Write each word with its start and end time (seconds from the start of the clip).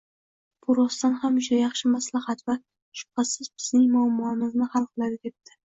—Bu 0.67 0.75
rostdan 0.79 1.17
ham 1.25 1.37
juda 1.47 1.59
yaxshi 1.59 1.91
maslahat 1.97 2.43
va, 2.49 2.57
shubhasiz, 3.03 3.53
bizning 3.61 3.89
muammomizni 3.95 4.73
hal 4.77 4.93
qiladi,— 4.95 5.21
debdi 5.31 5.61